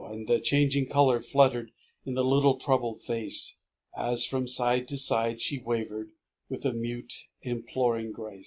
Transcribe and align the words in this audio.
And 0.03 0.25
the 0.25 0.39
changing 0.39 0.87
color 0.87 1.19
fluttered 1.19 1.69
In 2.05 2.15
the 2.15 2.23
little 2.23 2.57
troubled 2.57 3.03
face. 3.03 3.59
As 3.95 4.25
from 4.25 4.47
side 4.47 4.87
to 4.87 4.97
side 4.97 5.39
she 5.39 5.59
wavered 5.59 6.09
With 6.49 6.65
a 6.65 6.73
mute, 6.73 7.13
imploring 7.43 8.11
grace. 8.11 8.39